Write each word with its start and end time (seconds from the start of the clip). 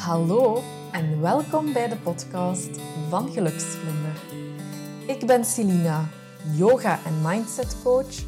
Hallo 0.00 0.62
en 0.92 1.20
welkom 1.20 1.72
bij 1.72 1.88
de 1.88 1.96
podcast 1.96 2.68
van 3.08 3.30
Geluksvlinder. 3.32 4.22
Ik 5.06 5.26
ben 5.26 5.44
Celina, 5.44 6.08
yoga- 6.56 6.98
en 7.04 7.20
mindset 7.22 7.76
coach, 7.82 8.24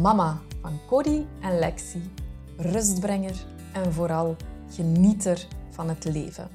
mama 0.00 0.40
van 0.60 0.80
Cody 0.88 1.24
en 1.40 1.58
Lexi, 1.58 2.10
rustbrenger 2.56 3.44
en 3.72 3.92
vooral 3.92 4.36
genieter 4.70 5.46
van 5.70 5.88
het 5.88 6.04
leven. 6.04 6.48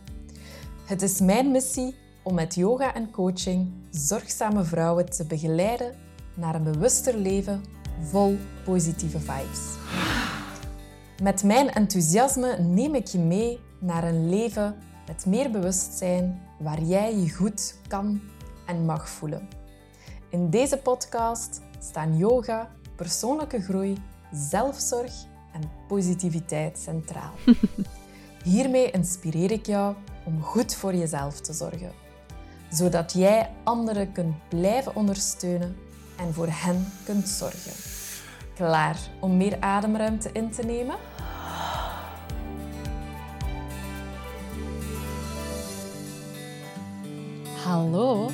Het 0.85 1.01
is 1.01 1.19
mijn 1.19 1.51
missie 1.51 1.95
om 2.23 2.33
met 2.33 2.55
yoga 2.55 2.93
en 2.93 3.11
coaching 3.11 3.73
zorgzame 3.89 4.63
vrouwen 4.63 5.09
te 5.09 5.25
begeleiden 5.25 5.95
naar 6.33 6.55
een 6.55 6.63
bewuster 6.63 7.17
leven 7.17 7.63
vol 8.01 8.37
positieve 8.63 9.19
vibes. 9.19 9.75
Met 11.23 11.43
mijn 11.43 11.69
enthousiasme 11.69 12.57
neem 12.59 12.95
ik 12.95 13.07
je 13.07 13.19
mee 13.19 13.59
naar 13.79 14.03
een 14.03 14.29
leven 14.29 14.75
met 15.07 15.25
meer 15.25 15.51
bewustzijn 15.51 16.41
waar 16.59 16.81
jij 16.81 17.15
je 17.15 17.33
goed 17.33 17.75
kan 17.87 18.21
en 18.65 18.85
mag 18.85 19.09
voelen. 19.09 19.47
In 20.29 20.49
deze 20.49 20.77
podcast 20.77 21.61
staan 21.79 22.17
yoga, 22.17 22.71
persoonlijke 22.95 23.61
groei, 23.61 23.97
zelfzorg 24.31 25.13
en 25.53 25.61
positiviteit 25.87 26.77
centraal. 26.77 27.31
Hiermee 28.43 28.91
inspireer 28.91 29.51
ik 29.51 29.65
jou 29.65 29.95
om 30.25 30.41
goed 30.41 30.75
voor 30.75 30.95
jezelf 30.95 31.39
te 31.41 31.53
zorgen, 31.53 31.91
zodat 32.69 33.13
jij 33.13 33.51
anderen 33.63 34.11
kunt 34.11 34.35
blijven 34.49 34.95
ondersteunen 34.95 35.75
en 36.17 36.33
voor 36.33 36.47
hen 36.49 36.91
kunt 37.05 37.29
zorgen. 37.29 37.71
Klaar 38.55 38.99
om 39.19 39.37
meer 39.37 39.57
ademruimte 39.59 40.29
in 40.31 40.51
te 40.51 40.63
nemen? 40.63 40.95
Hallo 47.97 48.29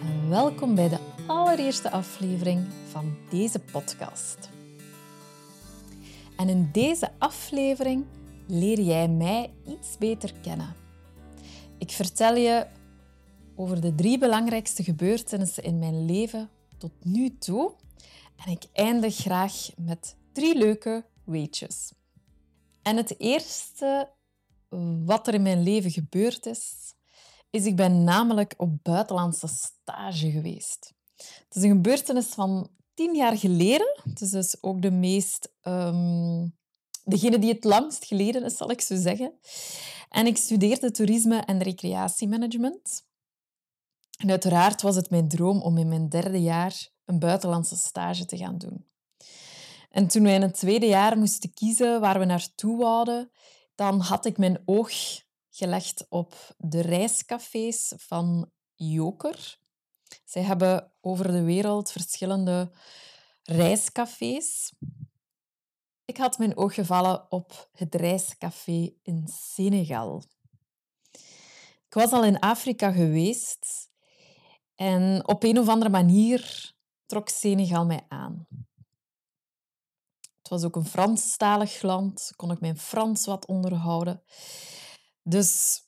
en 0.00 0.28
welkom 0.28 0.74
bij 0.74 0.88
de 0.88 0.98
allereerste 1.26 1.90
aflevering 1.90 2.66
van 2.90 3.16
deze 3.30 3.58
podcast. 3.58 4.50
En 6.36 6.48
in 6.48 6.68
deze 6.72 7.10
aflevering 7.18 8.04
leer 8.46 8.80
jij 8.80 9.08
mij 9.08 9.54
iets 9.66 9.98
beter 9.98 10.32
kennen. 10.42 10.74
Ik 11.78 11.90
vertel 11.90 12.36
je 12.36 12.66
over 13.56 13.80
de 13.80 13.94
drie 13.94 14.18
belangrijkste 14.18 14.82
gebeurtenissen 14.82 15.62
in 15.62 15.78
mijn 15.78 16.04
leven 16.04 16.50
tot 16.78 16.92
nu 17.04 17.38
toe. 17.38 17.72
En 18.44 18.52
ik 18.52 18.64
eindig 18.72 19.16
graag 19.16 19.68
met 19.76 20.16
drie 20.32 20.58
leuke 20.58 21.04
weetjes. 21.24 21.92
En 22.82 22.96
het 22.96 23.20
eerste 23.20 24.10
wat 25.04 25.26
er 25.26 25.34
in 25.34 25.42
mijn 25.42 25.62
leven 25.62 25.90
gebeurd 25.90 26.46
is, 26.46 26.85
is 27.56 27.64
ik 27.64 27.76
ben 27.76 28.04
namelijk 28.04 28.54
op 28.56 28.82
buitenlandse 28.82 29.48
stage 29.48 30.30
geweest. 30.30 30.94
Het 31.16 31.56
is 31.56 31.62
een 31.62 31.70
gebeurtenis 31.70 32.26
van 32.26 32.70
tien 32.94 33.14
jaar 33.14 33.38
geleden. 33.38 34.00
Het 34.04 34.20
is 34.20 34.30
dus 34.30 34.62
ook 34.62 34.82
de 34.82 34.90
meest... 34.90 35.52
Um, 35.62 36.54
degene 37.04 37.38
die 37.38 37.52
het 37.52 37.64
langst 37.64 38.04
geleden 38.04 38.44
is, 38.44 38.56
zal 38.56 38.70
ik 38.70 38.80
zo 38.80 38.96
zeggen. 38.96 39.38
En 40.08 40.26
ik 40.26 40.36
studeerde 40.36 40.90
toerisme 40.90 41.38
en 41.38 41.62
recreatiemanagement. 41.62 43.04
En 44.16 44.30
uiteraard 44.30 44.82
was 44.82 44.96
het 44.96 45.10
mijn 45.10 45.28
droom 45.28 45.62
om 45.62 45.78
in 45.78 45.88
mijn 45.88 46.08
derde 46.08 46.42
jaar 46.42 46.88
een 47.04 47.18
buitenlandse 47.18 47.76
stage 47.76 48.24
te 48.24 48.36
gaan 48.36 48.58
doen. 48.58 48.86
En 49.90 50.06
toen 50.06 50.22
wij 50.22 50.34
in 50.34 50.42
het 50.42 50.54
tweede 50.54 50.86
jaar 50.86 51.18
moesten 51.18 51.54
kiezen 51.54 52.00
waar 52.00 52.18
we 52.18 52.24
naartoe 52.24 52.76
wouden, 52.76 53.30
dan 53.74 54.00
had 54.00 54.26
ik 54.26 54.38
mijn 54.38 54.62
oog 54.64 54.90
gelegd 55.56 56.06
op 56.08 56.54
de 56.56 56.80
reiscafés 56.80 57.92
van 57.96 58.50
Joker. 58.74 59.58
Zij 60.24 60.42
hebben 60.42 60.92
over 61.00 61.32
de 61.32 61.42
wereld 61.42 61.92
verschillende 61.92 62.70
reiscafés. 63.42 64.72
Ik 66.04 66.16
had 66.16 66.38
mijn 66.38 66.56
oog 66.56 66.74
gevallen 66.74 67.30
op 67.30 67.68
het 67.72 67.94
reiscafé 67.94 68.94
in 69.02 69.28
Senegal. 69.28 70.22
Ik 71.86 71.94
was 71.94 72.10
al 72.10 72.24
in 72.24 72.38
Afrika 72.38 72.90
geweest 72.90 73.90
en 74.74 75.28
op 75.28 75.42
een 75.42 75.58
of 75.58 75.68
andere 75.68 75.90
manier 75.90 76.72
trok 77.06 77.28
Senegal 77.28 77.86
mij 77.86 78.04
aan. 78.08 78.46
Het 80.38 80.48
was 80.48 80.64
ook 80.64 80.76
een 80.76 80.86
Franstalig 80.86 81.82
land, 81.82 82.32
kon 82.36 82.50
ik 82.50 82.60
mijn 82.60 82.78
Frans 82.78 83.26
wat 83.26 83.46
onderhouden. 83.46 84.22
Dus 85.28 85.82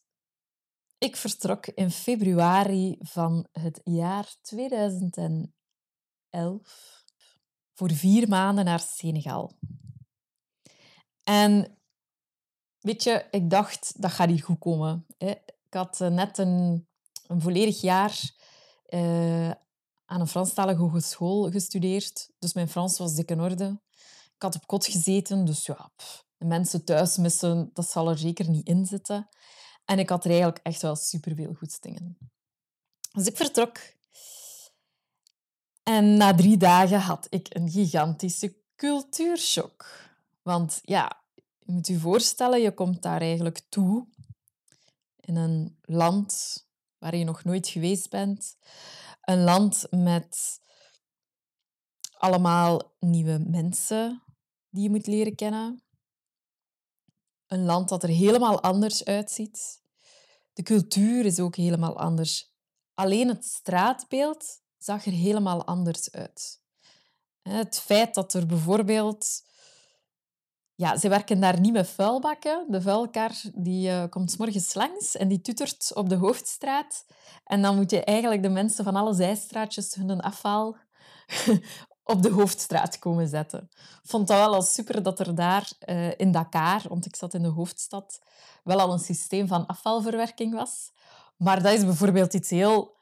ik 0.98 1.16
vertrok 1.16 1.66
in 1.66 1.90
februari 1.90 2.96
van 3.00 3.46
het 3.52 3.80
jaar 3.84 4.34
2011 4.42 5.52
voor 7.74 7.90
vier 7.90 8.28
maanden 8.28 8.64
naar 8.64 8.80
Senegal. 8.80 9.58
En 11.24 11.78
weet 12.78 13.02
je, 13.02 13.26
ik 13.30 13.50
dacht, 13.50 14.02
dat 14.02 14.10
gaat 14.10 14.28
hier 14.28 14.42
goed 14.42 14.58
komen. 14.58 15.06
Ik 15.18 15.54
had 15.68 16.00
eh, 16.00 16.08
net 16.08 16.38
een, 16.38 16.88
een 17.26 17.40
volledig 17.40 17.80
jaar 17.80 18.20
uh, 18.88 19.50
aan 20.04 20.20
een 20.20 20.28
Franstalige 20.28 20.80
hogeschool 20.80 21.50
gestudeerd, 21.50 22.30
dus 22.38 22.52
mijn 22.52 22.68
Frans 22.68 22.98
was 22.98 23.14
dik 23.14 23.30
in 23.30 23.40
orde. 23.40 23.80
Ik 24.34 24.42
had 24.42 24.54
op 24.54 24.66
kot 24.66 24.86
gezeten, 24.86 25.44
dus 25.44 25.66
ja, 25.66 25.90
de 26.38 26.44
mensen 26.44 26.84
thuis 26.84 27.16
missen, 27.16 27.70
dat 27.72 27.90
zal 27.90 28.08
er 28.08 28.18
zeker 28.18 28.48
niet 28.48 28.66
in 28.66 28.86
zitten. 28.86 29.28
En 29.84 29.98
ik 29.98 30.08
had 30.08 30.24
er 30.24 30.30
eigenlijk 30.30 30.60
echt 30.62 30.82
wel 30.82 30.96
superveel 30.96 31.54
goedstingen. 31.54 32.18
Dus 33.12 33.26
ik 33.26 33.36
vertrok. 33.36 33.78
En 35.82 36.16
na 36.16 36.34
drie 36.34 36.56
dagen 36.56 37.00
had 37.00 37.26
ik 37.30 37.46
een 37.54 37.70
gigantische 37.70 38.56
cultuurshock. 38.76 39.86
Want 40.42 40.80
ja, 40.82 41.22
je 41.58 41.72
moet 41.72 41.86
je 41.86 41.98
voorstellen, 41.98 42.60
je 42.60 42.74
komt 42.74 43.02
daar 43.02 43.20
eigenlijk 43.20 43.60
toe 43.68 44.06
in 45.16 45.36
een 45.36 45.78
land 45.82 46.62
waar 46.98 47.16
je 47.16 47.24
nog 47.24 47.44
nooit 47.44 47.68
geweest 47.68 48.10
bent. 48.10 48.56
Een 49.20 49.42
land 49.42 49.86
met 49.90 50.60
allemaal 52.12 52.94
nieuwe 52.98 53.38
mensen 53.38 54.22
die 54.70 54.82
je 54.82 54.90
moet 54.90 55.06
leren 55.06 55.34
kennen. 55.34 55.82
Een 57.48 57.64
land 57.64 57.88
dat 57.88 58.02
er 58.02 58.08
helemaal 58.08 58.62
anders 58.62 59.04
uitziet. 59.04 59.82
De 60.52 60.62
cultuur 60.62 61.24
is 61.24 61.40
ook 61.40 61.56
helemaal 61.56 61.98
anders. 61.98 62.52
Alleen 62.94 63.28
het 63.28 63.44
straatbeeld 63.44 64.44
zag 64.78 65.04
er 65.06 65.12
helemaal 65.12 65.64
anders 65.64 66.10
uit. 66.10 66.60
Het 67.42 67.78
feit 67.78 68.14
dat 68.14 68.34
er 68.34 68.46
bijvoorbeeld... 68.46 69.46
Ja, 70.74 70.96
ze 70.96 71.08
werken 71.08 71.40
daar 71.40 71.60
niet 71.60 71.72
met 71.72 71.88
vuilbakken. 71.88 72.66
De 72.68 72.82
vuilkar 72.82 73.32
die, 73.54 73.88
uh, 73.88 74.04
komt 74.08 74.38
morgens 74.38 74.74
langs 74.74 75.16
en 75.16 75.28
die 75.28 75.40
tutert 75.40 75.90
op 75.94 76.08
de 76.08 76.14
hoofdstraat. 76.14 77.04
En 77.44 77.62
dan 77.62 77.76
moet 77.76 77.90
je 77.90 78.04
eigenlijk 78.04 78.42
de 78.42 78.48
mensen 78.48 78.84
van 78.84 78.96
alle 78.96 79.14
zijstraatjes 79.14 79.94
hun 79.94 80.20
afval 80.20 80.76
op 82.08 82.22
de 82.22 82.30
hoofdstraat 82.30 82.98
komen 82.98 83.28
zetten. 83.28 83.68
Vond 84.02 84.28
dat 84.28 84.36
wel 84.38 84.54
al 84.54 84.62
super 84.62 85.02
dat 85.02 85.20
er 85.20 85.34
daar 85.34 85.70
uh, 85.86 86.18
in 86.18 86.32
Dakar, 86.32 86.82
want 86.88 87.06
ik 87.06 87.16
zat 87.16 87.34
in 87.34 87.42
de 87.42 87.48
hoofdstad, 87.48 88.20
wel 88.64 88.80
al 88.80 88.92
een 88.92 88.98
systeem 88.98 89.48
van 89.48 89.66
afvalverwerking 89.66 90.54
was. 90.54 90.92
Maar 91.36 91.62
dat 91.62 91.72
is 91.72 91.84
bijvoorbeeld 91.84 92.34
iets 92.34 92.50
heel... 92.50 92.96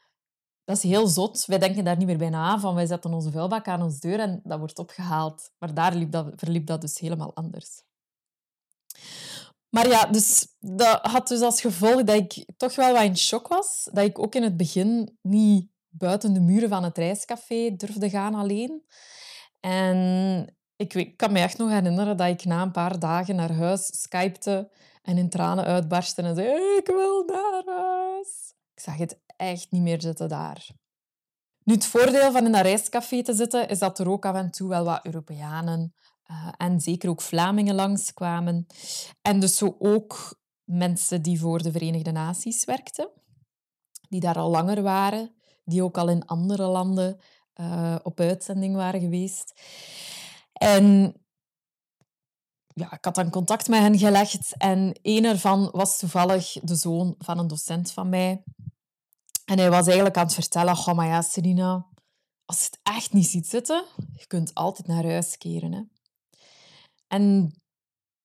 Dat 0.64 0.76
is 0.76 0.82
heel 0.82 1.06
zot. 1.06 1.46
Wij 1.46 1.58
denken 1.58 1.84
daar 1.84 1.96
niet 1.96 2.06
meer 2.06 2.18
bijna 2.18 2.44
aan 2.44 2.60
van 2.60 2.74
wij 2.74 2.86
zetten 2.86 3.14
onze 3.14 3.30
vuilbak 3.30 3.68
aan 3.68 3.82
onze 3.82 4.00
deur 4.00 4.20
en 4.20 4.40
dat 4.44 4.58
wordt 4.58 4.78
opgehaald. 4.78 5.50
Maar 5.58 5.74
daar 5.74 5.94
liep 5.94 6.12
dat, 6.12 6.32
verliep 6.36 6.66
dat 6.66 6.80
dus 6.80 6.98
helemaal 6.98 7.34
anders. 7.34 7.82
Maar 9.68 9.88
ja, 9.88 10.06
dus 10.06 10.46
dat 10.60 11.06
had 11.06 11.28
dus 11.28 11.40
als 11.40 11.60
gevolg 11.60 12.02
dat 12.02 12.16
ik 12.16 12.44
toch 12.56 12.74
wel 12.74 12.92
wat 12.92 13.02
in 13.02 13.16
shock 13.16 13.48
was. 13.48 13.88
Dat 13.92 14.04
ik 14.04 14.18
ook 14.18 14.34
in 14.34 14.42
het 14.42 14.56
begin 14.56 15.18
niet 15.22 15.70
buiten 15.98 16.32
de 16.32 16.40
muren 16.40 16.68
van 16.68 16.84
het 16.84 16.98
reiscafé 16.98 17.76
durfde 17.76 18.10
gaan 18.10 18.34
alleen. 18.34 18.82
En 19.60 20.56
ik, 20.76 21.16
kan 21.16 21.32
me 21.32 21.38
echt 21.38 21.58
nog 21.58 21.70
herinneren 21.70 22.16
dat 22.16 22.28
ik 22.28 22.44
na 22.44 22.62
een 22.62 22.70
paar 22.70 22.98
dagen 22.98 23.36
naar 23.36 23.52
huis 23.52 24.00
skypte 24.02 24.70
en 25.02 25.18
in 25.18 25.28
tranen 25.28 25.64
uitbarstte 25.64 26.22
en 26.22 26.34
zei 26.34 26.48
ik 26.76 26.86
wil 26.86 27.24
naar 27.24 27.62
huis. 27.66 28.54
Ik 28.74 28.80
zag 28.80 28.96
het 28.96 29.20
echt 29.36 29.70
niet 29.70 29.82
meer 29.82 30.00
zitten 30.00 30.28
daar. 30.28 30.68
Nu, 31.64 31.74
het 31.74 31.86
voordeel 31.86 32.32
van 32.32 32.44
in 32.44 32.52
dat 32.52 32.62
reiscafé 32.62 33.22
te 33.22 33.34
zitten 33.34 33.68
is 33.68 33.78
dat 33.78 33.98
er 33.98 34.08
ook 34.08 34.26
af 34.26 34.34
en 34.34 34.50
toe 34.50 34.68
wel 34.68 34.84
wat 34.84 35.00
Europeanen 35.02 35.94
uh, 36.30 36.52
en 36.56 36.80
zeker 36.80 37.08
ook 37.08 37.22
Vlamingen 37.22 37.74
langskwamen. 37.74 38.66
En 39.22 39.40
dus 39.40 39.56
zo 39.56 39.76
ook 39.78 40.40
mensen 40.64 41.22
die 41.22 41.40
voor 41.40 41.62
de 41.62 41.72
Verenigde 41.72 42.10
Naties 42.10 42.64
werkten, 42.64 43.10
die 44.08 44.20
daar 44.20 44.38
al 44.38 44.50
langer 44.50 44.82
waren 44.82 45.36
die 45.66 45.82
ook 45.82 45.98
al 45.98 46.08
in 46.08 46.26
andere 46.26 46.66
landen 46.66 47.20
uh, 47.60 47.96
op 48.02 48.20
uitzending 48.20 48.74
waren 48.74 49.00
geweest. 49.00 49.60
En 50.52 51.14
ja, 52.74 52.92
ik 52.92 53.04
had 53.04 53.14
dan 53.14 53.30
contact 53.30 53.68
met 53.68 53.80
hen 53.80 53.98
gelegd 53.98 54.56
en 54.56 54.98
een 55.02 55.24
ervan 55.24 55.68
was 55.72 55.98
toevallig 55.98 56.52
de 56.52 56.76
zoon 56.76 57.14
van 57.18 57.38
een 57.38 57.46
docent 57.46 57.92
van 57.92 58.08
mij. 58.08 58.42
En 59.44 59.58
hij 59.58 59.70
was 59.70 59.86
eigenlijk 59.86 60.16
aan 60.16 60.24
het 60.24 60.34
vertellen, 60.34 60.72
oh, 60.72 60.92
maar 60.92 61.06
ja, 61.06 61.22
Serena, 61.22 61.86
als 62.44 62.58
je 62.58 62.64
het 62.64 62.80
echt 62.82 63.12
niet 63.12 63.26
ziet 63.26 63.46
zitten, 63.46 63.84
je 64.12 64.26
kunt 64.26 64.54
altijd 64.54 64.86
naar 64.86 65.04
huis 65.04 65.38
keren. 65.38 65.72
Hè. 65.72 65.82
En 67.06 67.54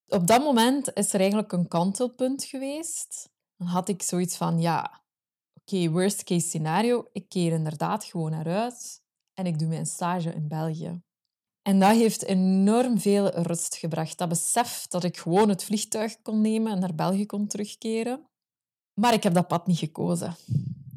op 0.08 0.28
dat 0.28 0.44
moment 0.44 0.94
is 0.94 1.14
er 1.14 1.20
eigenlijk 1.20 1.52
een 1.52 1.68
kantelpunt 1.68 2.44
geweest. 2.44 3.30
Dan 3.58 3.68
had 3.68 3.90
ik 3.90 4.02
zoiets 4.02 4.38
van, 4.38 4.60
ja, 4.60 5.00
oké, 5.62 5.90
worst 5.90 6.24
case 6.24 6.48
scenario, 6.48 7.08
ik 7.12 7.30
keer 7.30 7.52
inderdaad 7.52 8.04
gewoon 8.04 8.31
naar 8.31 8.48
huis 8.48 9.00
en 9.34 9.46
ik 9.46 9.60
doe 9.60 9.68
mijn 9.68 9.86
stage 9.86 10.34
in 10.34 10.48
België. 10.48 11.02
En 11.62 11.80
dat 11.80 11.96
heeft 11.96 12.24
enorm 12.24 13.00
veel 13.00 13.30
rust 13.30 13.75
gebracht. 13.75 14.18
Dat 14.18 14.30
besef 14.30 14.88
dat 14.88 15.04
ik 15.04 15.18
gewoon 15.18 15.50
het 15.50 15.63
vliegtuig 15.63 16.22
kon 16.22 16.42
nemen 16.42 16.72
en 16.72 16.80
naar 16.80 16.96
België 16.96 17.25
kon 17.25 17.48
terugkeren. 17.48 18.25
Maar 18.94 19.13
ik 19.13 19.24
heb 19.24 19.34
dat 19.34 19.48
pad 19.48 19.68
niet 19.68 19.78
gekozen. 19.78 20.36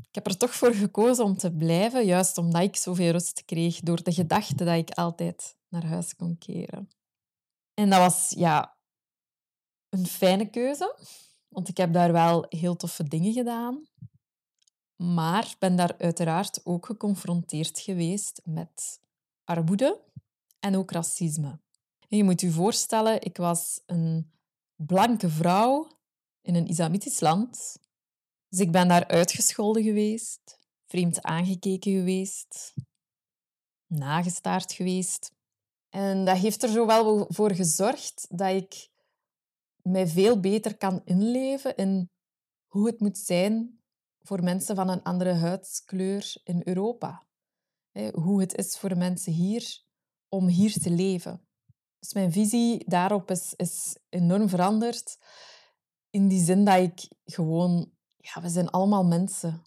Ik 0.08 0.14
heb 0.24 0.26
er 0.26 0.36
toch 0.36 0.54
voor 0.54 0.74
gekozen 0.74 1.24
om 1.24 1.36
te 1.36 1.52
blijven, 1.52 2.04
juist 2.04 2.38
omdat 2.38 2.62
ik 2.62 2.76
zoveel 2.76 3.10
rust 3.10 3.44
kreeg 3.44 3.80
door 3.80 4.02
de 4.02 4.12
gedachte 4.12 4.64
dat 4.64 4.76
ik 4.76 4.90
altijd 4.90 5.56
naar 5.68 5.84
huis 5.84 6.16
kon 6.16 6.38
keren. 6.38 6.88
En 7.74 7.90
dat 7.90 7.98
was 7.98 8.32
ja, 8.36 8.76
een 9.88 10.06
fijne 10.06 10.50
keuze, 10.50 10.96
want 11.48 11.68
ik 11.68 11.76
heb 11.76 11.92
daar 11.92 12.12
wel 12.12 12.46
heel 12.48 12.76
toffe 12.76 13.04
dingen 13.04 13.32
gedaan. 13.32 13.86
Maar 14.96 15.54
ben 15.58 15.76
daar 15.76 15.98
uiteraard 15.98 16.60
ook 16.64 16.86
geconfronteerd 16.86 17.78
geweest 17.78 18.40
met 18.44 19.00
armoede 19.44 20.00
en 20.60 20.76
ook 20.76 20.90
racisme. 20.90 21.60
En 22.08 22.16
je 22.16 22.24
moet 22.24 22.40
je 22.40 22.50
voorstellen, 22.50 23.22
ik 23.22 23.36
was 23.36 23.80
een 23.86 24.32
blanke 24.76 25.28
vrouw 25.28 25.98
in 26.40 26.54
een 26.54 26.66
islamitisch 26.66 27.20
land. 27.20 27.76
Dus 28.48 28.60
ik 28.60 28.70
ben 28.70 28.88
daar 28.88 29.06
uitgescholden 29.06 29.82
geweest, 29.82 30.58
vreemd 30.86 31.22
aangekeken 31.22 31.92
geweest, 31.92 32.74
nagestaard 33.86 34.72
geweest. 34.72 35.32
En 35.88 36.24
dat 36.24 36.36
heeft 36.36 36.62
er 36.62 36.68
zo 36.68 36.86
wel 36.86 37.26
voor 37.28 37.52
gezorgd 37.54 38.26
dat 38.30 38.54
ik 38.54 38.88
mij 39.82 40.06
veel 40.06 40.40
beter 40.40 40.76
kan 40.76 41.02
inleven 41.04 41.76
in 41.76 42.10
hoe 42.66 42.86
het 42.86 43.00
moet 43.00 43.18
zijn 43.18 43.83
voor 44.26 44.42
mensen 44.42 44.76
van 44.76 44.88
een 44.88 45.02
andere 45.02 45.32
huidskleur 45.32 46.36
in 46.44 46.60
Europa. 46.64 47.26
Hoe 48.12 48.40
het 48.40 48.54
is 48.54 48.78
voor 48.78 48.96
mensen 48.96 49.32
hier 49.32 49.82
om 50.28 50.46
hier 50.46 50.72
te 50.72 50.90
leven. 50.90 51.46
Dus 51.98 52.12
mijn 52.12 52.32
visie 52.32 52.88
daarop 52.88 53.30
is, 53.30 53.54
is 53.54 53.96
enorm 54.08 54.48
veranderd. 54.48 55.18
In 56.10 56.28
die 56.28 56.44
zin 56.44 56.64
dat 56.64 56.80
ik 56.80 57.08
gewoon... 57.24 57.92
Ja, 58.16 58.40
we 58.40 58.48
zijn 58.48 58.70
allemaal 58.70 59.04
mensen. 59.04 59.62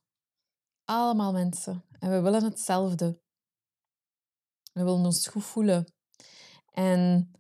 Allemaal 0.83 1.31
mensen. 1.31 1.85
En 1.99 2.09
we 2.09 2.21
willen 2.21 2.43
hetzelfde. 2.43 3.21
We 4.73 4.83
willen 4.83 5.05
ons 5.05 5.27
goed 5.27 5.43
voelen. 5.43 5.93
En 6.71 7.31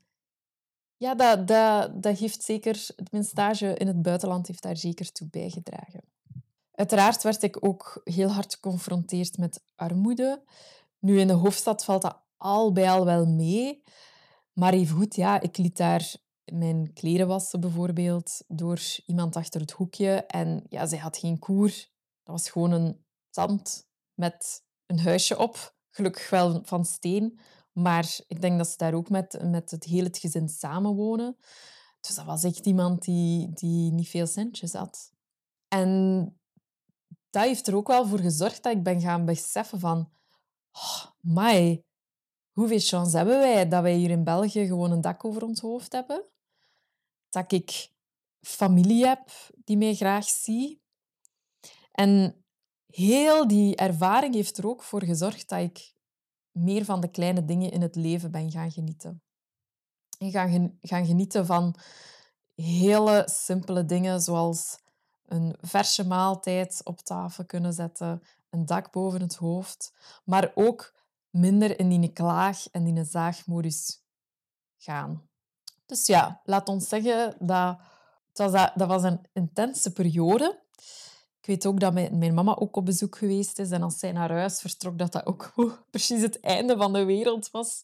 ja, 0.97 1.15
dat, 1.15 1.47
dat, 1.47 2.03
dat 2.03 2.17
heeft 2.17 2.43
zeker... 2.43 2.87
Mijn 3.11 3.23
stage 3.23 3.73
in 3.73 3.87
het 3.87 4.01
buitenland 4.01 4.47
heeft 4.47 4.63
daar 4.63 4.77
zeker 4.77 5.11
toe 5.11 5.27
bijgedragen. 5.29 6.15
Uiteraard 6.77 7.23
werd 7.23 7.43
ik 7.43 7.65
ook 7.65 8.01
heel 8.03 8.29
hard 8.29 8.53
geconfronteerd 8.53 9.37
met 9.37 9.63
armoede. 9.75 10.43
Nu, 10.99 11.19
in 11.19 11.27
de 11.27 11.33
hoofdstad 11.33 11.83
valt 11.83 12.01
dat 12.01 12.21
al 12.37 12.71
bij 12.71 12.89
al 12.89 13.05
wel 13.05 13.25
mee. 13.25 13.83
Maar 14.53 14.73
even 14.73 14.95
goed, 14.95 15.15
ja, 15.15 15.39
ik 15.39 15.57
liet 15.57 15.77
daar 15.77 16.15
mijn 16.45 16.93
kleren 16.93 17.27
wassen 17.27 17.59
bijvoorbeeld 17.59 18.43
door 18.47 18.79
iemand 19.05 19.35
achter 19.35 19.61
het 19.61 19.71
hoekje. 19.71 20.25
En 20.25 20.63
ja, 20.69 20.85
zij 20.85 20.97
had 20.97 21.17
geen 21.17 21.39
koer. 21.39 21.69
Dat 22.23 22.35
was 22.35 22.49
gewoon 22.49 22.71
een 22.71 23.05
zand 23.29 23.87
met 24.13 24.63
een 24.85 24.99
huisje 24.99 25.37
op. 25.37 25.75
Gelukkig 25.89 26.29
wel 26.29 26.61
van 26.63 26.85
steen. 26.85 27.39
Maar 27.71 28.19
ik 28.27 28.41
denk 28.41 28.57
dat 28.57 28.67
ze 28.67 28.77
daar 28.77 28.93
ook 28.93 29.09
met, 29.09 29.39
met 29.43 29.71
het 29.71 29.83
hele 29.83 30.09
gezin 30.11 30.49
samenwonen. 30.49 31.37
Dus 31.99 32.15
dat 32.15 32.25
was 32.25 32.43
echt 32.43 32.65
iemand 32.65 33.01
die, 33.03 33.53
die 33.53 33.91
niet 33.91 34.09
veel 34.09 34.27
centjes 34.27 34.73
had. 34.73 35.11
En 35.67 36.36
dat 37.37 37.45
heeft 37.45 37.67
er 37.67 37.75
ook 37.75 37.87
wel 37.87 38.07
voor 38.07 38.19
gezorgd 38.19 38.63
dat 38.63 38.73
ik 38.73 38.83
ben 38.83 39.01
gaan 39.01 39.25
beseffen 39.25 39.79
van... 39.79 40.11
Oh, 40.71 41.05
my, 41.19 41.83
hoeveel 42.51 42.79
chance 42.79 43.17
hebben 43.17 43.39
wij 43.39 43.67
dat 43.67 43.81
wij 43.81 43.95
hier 43.95 44.09
in 44.09 44.23
België 44.23 44.65
gewoon 44.65 44.91
een 44.91 45.01
dak 45.01 45.25
over 45.25 45.43
ons 45.43 45.59
hoofd 45.59 45.91
hebben? 45.91 46.25
Dat 47.29 47.51
ik 47.51 47.89
familie 48.41 49.05
heb 49.05 49.29
die 49.63 49.77
mij 49.77 49.95
graag 49.95 50.25
zie. 50.25 50.81
En 51.91 52.43
heel 52.85 53.47
die 53.47 53.75
ervaring 53.75 54.33
heeft 54.33 54.57
er 54.57 54.67
ook 54.67 54.83
voor 54.83 55.03
gezorgd 55.03 55.49
dat 55.49 55.59
ik 55.59 55.93
meer 56.51 56.85
van 56.85 57.01
de 57.01 57.11
kleine 57.11 57.45
dingen 57.45 57.71
in 57.71 57.81
het 57.81 57.95
leven 57.95 58.31
ben 58.31 58.51
gaan 58.51 58.71
genieten. 58.71 59.21
En 60.17 60.31
gaan 60.81 61.05
genieten 61.05 61.45
van 61.45 61.75
hele 62.55 63.23
simpele 63.31 63.85
dingen 63.85 64.21
zoals 64.21 64.85
een 65.27 65.55
verse 65.61 66.07
maaltijd 66.07 66.81
op 66.83 66.99
tafel 66.99 67.45
kunnen 67.45 67.73
zetten, 67.73 68.23
een 68.49 68.65
dak 68.65 68.91
boven 68.91 69.21
het 69.21 69.35
hoofd, 69.35 69.93
maar 70.23 70.51
ook 70.55 70.93
minder 71.29 71.79
in 71.79 71.89
die 71.89 72.13
klaag- 72.13 72.67
en 72.71 72.83
die 72.83 73.03
zaagmodus 73.03 74.01
gaan. 74.77 75.29
Dus 75.85 76.05
ja, 76.05 76.41
laat 76.43 76.69
ons 76.69 76.87
zeggen 76.87 77.35
dat 77.39 77.79
dat, 78.37 78.51
was, 78.51 78.69
dat 78.75 78.87
was 78.87 79.03
een 79.03 79.25
intense 79.33 79.93
periode. 79.93 80.59
Ik 81.39 81.45
weet 81.45 81.65
ook 81.65 81.79
dat 81.79 81.93
mijn, 81.93 82.17
mijn, 82.17 82.33
mama 82.33 82.55
ook 82.55 82.75
op 82.75 82.85
bezoek 82.85 83.17
geweest 83.17 83.59
is. 83.59 83.71
En 83.71 83.83
als 83.83 83.99
zij 83.99 84.11
naar 84.11 84.31
huis 84.31 84.61
vertrok, 84.61 84.97
dat 84.97 85.11
dat 85.11 85.25
ook 85.25 85.53
precies 85.91 86.21
het 86.21 86.39
einde 86.39 86.77
van 86.77 86.93
de 86.93 87.05
wereld 87.05 87.51
was. 87.51 87.83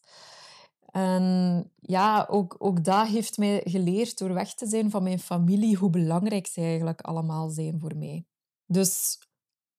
En 0.93 1.71
ja, 1.79 2.27
ook, 2.29 2.55
ook 2.57 2.83
dat 2.83 3.07
heeft 3.07 3.37
mij 3.37 3.61
geleerd 3.63 4.17
door 4.17 4.33
weg 4.33 4.53
te 4.53 4.67
zijn 4.67 4.89
van 4.89 5.03
mijn 5.03 5.19
familie, 5.19 5.77
hoe 5.77 5.89
belangrijk 5.89 6.47
ze 6.47 6.61
eigenlijk 6.61 7.01
allemaal 7.01 7.49
zijn 7.49 7.79
voor 7.79 7.95
mij. 7.95 8.25
Dus 8.65 9.19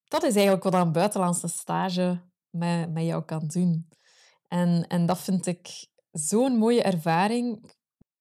dat 0.03 0.23
is 0.23 0.33
eigenlijk 0.33 0.63
wat 0.63 0.73
een 0.73 0.91
buitenlandse 0.91 1.47
stage 1.47 2.21
met, 2.49 2.93
met 2.93 3.03
jou 3.03 3.23
kan 3.23 3.47
doen. 3.47 3.89
En, 4.47 4.87
en 4.87 5.05
dat 5.05 5.19
vind 5.19 5.45
ik 5.45 5.87
zo'n 6.11 6.57
mooie 6.57 6.83
ervaring. 6.83 7.71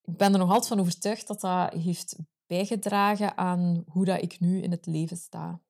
Ik 0.05 0.17
ben 0.17 0.32
er 0.32 0.38
nog 0.38 0.49
altijd 0.49 0.69
van 0.69 0.81
overtuigd 0.81 1.26
dat 1.26 1.41
dat 1.41 1.73
heeft 1.73 2.17
bijgedragen 2.46 3.37
aan 3.37 3.85
hoe 3.87 4.05
dat 4.05 4.23
ik 4.23 4.41
nu 4.41 4.62
in 4.62 4.70
het 4.70 4.87
leven 4.87 5.17
sta. 5.17 5.60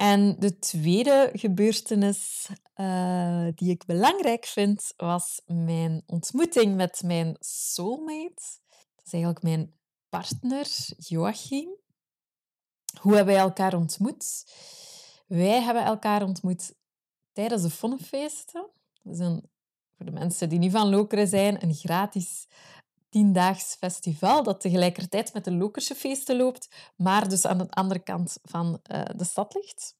En 0.00 0.36
de 0.38 0.58
tweede 0.58 1.30
gebeurtenis 1.32 2.48
uh, 2.76 3.46
die 3.54 3.70
ik 3.70 3.84
belangrijk 3.86 4.44
vind, 4.46 4.92
was 4.96 5.42
mijn 5.46 6.02
ontmoeting 6.06 6.76
met 6.76 7.02
mijn 7.04 7.36
soulmate. 7.40 8.42
Dat 8.94 9.04
is 9.04 9.12
eigenlijk 9.12 9.42
mijn 9.42 9.74
partner, 10.08 10.66
Joachim. 10.96 11.68
Hoe 13.00 13.14
hebben 13.14 13.34
wij 13.34 13.42
elkaar 13.42 13.74
ontmoet? 13.74 14.52
Wij 15.26 15.62
hebben 15.62 15.84
elkaar 15.84 16.22
ontmoet 16.22 16.74
tijdens 17.32 17.62
de 17.62 17.70
Fonnefeesten. 17.70 18.70
Dat 19.02 19.14
is 19.14 19.18
een, 19.18 19.50
voor 19.96 20.06
de 20.06 20.12
mensen 20.12 20.48
die 20.48 20.58
niet 20.58 20.72
van 20.72 20.88
Lokeren 20.88 21.28
zijn, 21.28 21.62
een 21.62 21.74
gratis 21.74 22.46
tiendaags 23.10 23.76
festival 23.78 24.42
dat 24.42 24.60
tegelijkertijd 24.60 25.32
met 25.32 25.44
de 25.44 25.52
Lokerse 25.52 25.94
feesten 25.94 26.36
loopt, 26.36 26.68
maar 26.96 27.28
dus 27.28 27.46
aan 27.46 27.58
de 27.58 27.70
andere 27.70 28.00
kant 28.00 28.38
van 28.42 28.80
uh, 28.92 29.02
de 29.16 29.24
stad 29.24 29.54
ligt. 29.54 29.96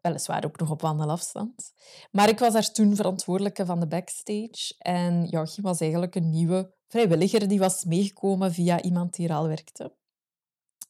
Weliswaar 0.00 0.44
ook 0.44 0.58
nog 0.58 0.70
op 0.70 0.80
wandelafstand. 0.80 1.72
Maar 2.10 2.28
ik 2.28 2.38
was 2.38 2.52
daar 2.52 2.70
toen 2.70 2.96
verantwoordelijke 2.96 3.66
van 3.66 3.80
de 3.80 3.86
backstage. 3.86 4.74
En 4.78 5.24
Joachim 5.24 5.62
was 5.62 5.80
eigenlijk 5.80 6.14
een 6.14 6.30
nieuwe 6.30 6.74
vrijwilliger 6.88 7.48
die 7.48 7.58
was 7.58 7.84
meegekomen 7.84 8.52
via 8.52 8.82
iemand 8.82 9.14
die 9.14 9.28
er 9.28 9.34
al 9.34 9.46
werkte. 9.46 9.94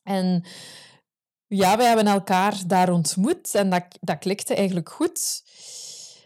En 0.03 0.45
ja, 1.47 1.77
wij 1.77 1.87
hebben 1.87 2.07
elkaar 2.07 2.63
daar 2.67 2.93
ontmoet 2.93 3.55
en 3.55 3.71
dat, 3.71 3.85
dat 4.01 4.19
klikte 4.19 4.55
eigenlijk 4.55 4.89
goed. 4.89 5.43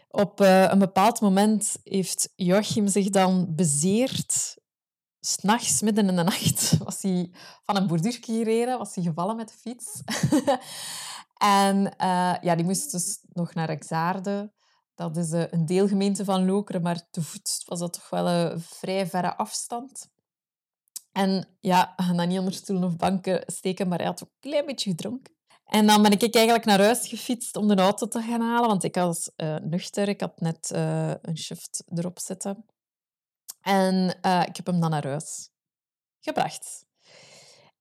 Op 0.09 0.41
uh, 0.41 0.71
een 0.71 0.79
bepaald 0.79 1.21
moment 1.21 1.77
heeft 1.83 2.33
Joachim 2.35 2.87
zich 2.87 3.09
dan 3.09 3.55
bezeerd. 3.55 4.57
S'nachts, 5.23 5.81
midden 5.81 6.09
in 6.09 6.15
de 6.15 6.23
nacht, 6.23 6.77
was 6.83 7.01
hij 7.01 7.31
van 7.63 7.75
een 7.75 7.87
borduurtje 7.87 8.33
gereden, 8.33 8.77
was 8.77 8.95
hij 8.95 9.03
gevallen 9.03 9.35
met 9.35 9.47
de 9.47 9.53
fiets. 9.53 10.01
en 11.67 11.77
uh, 11.77 12.35
ja, 12.41 12.55
die 12.55 12.65
moest 12.65 12.91
dus 12.91 13.19
nog 13.33 13.53
naar 13.53 13.69
Exaarde. 13.69 14.51
Dat 14.95 15.17
is 15.17 15.31
uh, 15.31 15.43
een 15.49 15.65
deelgemeente 15.65 16.25
van 16.25 16.45
Lokeren, 16.45 16.81
maar 16.81 17.09
te 17.09 17.21
voet 17.21 17.63
was 17.65 17.79
dat 17.79 17.93
toch 17.93 18.09
wel 18.09 18.27
een 18.27 18.59
vrij 18.59 19.07
verre 19.07 19.35
afstand. 19.35 20.09
En 21.11 21.47
ja, 21.59 21.93
hij 21.95 22.15
dan 22.15 22.27
niet 22.27 22.39
onder 22.39 22.53
stoelen 22.53 22.87
of 22.87 22.95
banken 22.95 23.43
steken, 23.45 23.87
maar 23.87 23.97
hij 23.97 24.07
had 24.07 24.23
ook 24.23 24.29
een 24.29 24.49
klein 24.49 24.65
beetje 24.65 24.89
gedronken. 24.89 25.33
En 25.65 25.87
dan 25.87 26.01
ben 26.01 26.11
ik 26.11 26.35
eigenlijk 26.35 26.65
naar 26.65 26.79
huis 26.79 27.07
gefietst 27.07 27.55
om 27.55 27.67
de 27.67 27.75
auto 27.75 28.07
te 28.07 28.21
gaan 28.21 28.41
halen, 28.41 28.69
want 28.69 28.83
ik 28.83 28.95
was 28.95 29.31
uh, 29.37 29.55
nuchter. 29.55 30.07
Ik 30.07 30.21
had 30.21 30.39
net 30.39 30.69
een 31.21 31.37
shift 31.37 31.83
erop 31.95 32.19
zitten. 32.19 32.65
En 33.61 34.17
uh, 34.25 34.43
ik 34.47 34.55
heb 34.55 34.65
hem 34.65 34.79
dan 34.79 34.89
naar 34.89 35.07
huis 35.07 35.49
gebracht. 36.19 36.85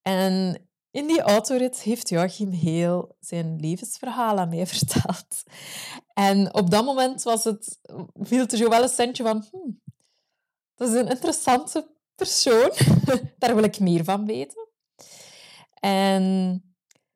En 0.03 0.65
in 0.91 1.07
die 1.07 1.21
autorit 1.21 1.81
heeft 1.81 2.09
Joachim 2.09 2.51
heel 2.51 3.17
zijn 3.21 3.61
levensverhaal 3.61 4.39
aan 4.39 4.49
mij 4.49 4.67
verteld. 4.77 5.43
En 6.13 6.55
op 6.55 6.71
dat 6.71 6.85
moment 6.85 7.23
was 7.23 7.45
het, 7.45 7.79
viel 8.15 8.47
er 8.47 8.57
zo 8.57 8.69
wel 8.69 8.83
een 8.83 8.89
centje 8.89 9.23
van... 9.23 9.47
Hmm, 9.51 9.81
dat 10.75 10.89
is 10.89 10.95
een 10.95 11.09
interessante 11.09 11.91
persoon. 12.15 12.73
Daar 13.39 13.55
wil 13.55 13.65
ik 13.65 13.81
meer 13.81 14.05
van 14.05 14.27
weten. 14.27 14.69
En 15.75 16.63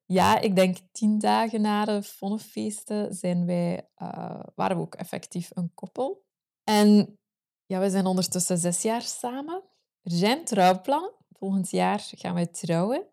ja, 0.04 0.38
ik 0.38 0.56
denk 0.56 0.76
tien 0.92 1.18
dagen 1.18 1.61
na 1.61 1.85
de 1.85 2.02
Vonnefeesten 2.02 3.14
zijn 3.14 3.47
wij, 3.47 3.88
uh, 4.02 4.40
waren 4.54 4.76
we 4.76 4.83
ook 4.83 4.94
effectief 4.94 5.50
een 5.54 5.71
koppel. 5.75 6.25
En 6.64 7.18
ja, 7.66 7.80
we 7.80 7.90
zijn 7.90 8.06
ondertussen 8.06 8.59
zes 8.59 8.83
jaar 8.83 9.02
samen. 9.02 9.62
Er 10.02 10.11
zijn 10.11 10.44
trouwplannen. 10.44 11.12
Volgend 11.38 11.71
jaar 11.71 12.11
gaan 12.11 12.35
wij 12.35 12.47
trouwen. 12.47 13.06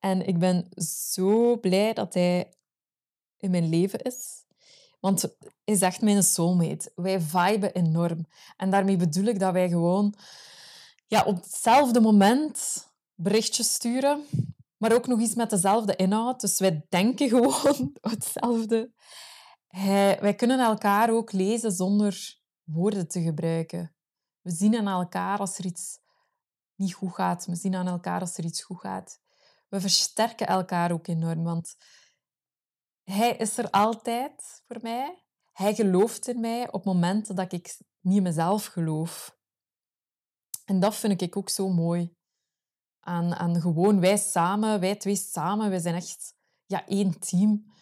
En 0.00 0.26
ik 0.26 0.38
ben 0.38 0.68
zo 1.10 1.56
blij 1.58 1.92
dat 1.92 2.14
hij 2.14 2.52
in 3.36 3.50
mijn 3.50 3.68
leven 3.68 3.98
is. 4.00 4.44
Want 5.00 5.22
hij 5.22 5.30
is 5.64 5.80
echt 5.80 6.00
mijn 6.00 6.22
soulmate. 6.22 6.92
Wij 6.94 7.20
viben 7.20 7.74
enorm. 7.74 8.26
En 8.56 8.70
daarmee 8.70 8.96
bedoel 8.96 9.24
ik 9.24 9.38
dat 9.38 9.52
wij 9.52 9.68
gewoon 9.68 10.14
ja, 11.06 11.22
op 11.24 11.36
hetzelfde 11.36 12.00
moment 12.00 12.86
berichtjes 13.14 13.72
sturen, 13.72 14.24
maar 14.76 14.92
ook 14.92 15.06
nog 15.06 15.20
eens 15.20 15.34
met 15.34 15.50
dezelfde 15.50 15.96
inhoud. 15.96 16.40
Dus 16.40 16.58
wij 16.58 16.86
denken 16.88 17.28
gewoon 17.52 17.96
hetzelfde. 18.00 18.92
Wij 20.20 20.34
kunnen 20.36 20.60
elkaar 20.60 21.10
ook 21.10 21.32
lezen 21.32 21.72
zonder 21.72 22.42
woorden 22.64 23.08
te 23.08 23.22
gebruiken. 23.22 23.94
We 24.40 24.50
zien 24.50 24.76
aan 24.76 25.00
elkaar 25.00 25.38
als 25.38 25.58
er 25.58 25.64
iets 25.64 26.00
niet 26.74 26.94
goed 26.94 27.14
gaat. 27.14 27.46
We 27.46 27.56
zien 27.56 27.74
aan 27.74 27.86
elkaar 27.86 28.20
als 28.20 28.38
er 28.38 28.44
iets 28.44 28.62
goed 28.62 28.80
gaat. 28.80 29.20
We 29.68 29.80
versterken 29.80 30.46
elkaar 30.46 30.92
ook 30.92 31.06
enorm, 31.06 31.42
want 31.42 31.76
hij 33.02 33.36
is 33.36 33.58
er 33.58 33.70
altijd 33.70 34.62
voor 34.66 34.78
mij. 34.82 35.24
Hij 35.52 35.74
gelooft 35.74 36.28
in 36.28 36.40
mij 36.40 36.72
op 36.72 36.84
momenten 36.84 37.36
dat 37.36 37.52
ik 37.52 37.78
niet 38.00 38.16
in 38.16 38.22
mezelf 38.22 38.66
geloof. 38.66 39.38
En 40.64 40.80
dat 40.80 40.94
vind 40.94 41.20
ik 41.20 41.36
ook 41.36 41.48
zo 41.48 41.68
mooi. 41.68 42.16
Aan, 43.00 43.34
aan 43.34 43.60
gewoon 43.60 44.00
wij 44.00 44.16
samen, 44.16 44.80
wij 44.80 44.96
twee 44.96 45.16
samen, 45.16 45.70
wij 45.70 45.78
zijn 45.78 45.94
echt 45.94 46.34
ja, 46.66 46.86
één 46.86 47.18
team. 47.20 47.72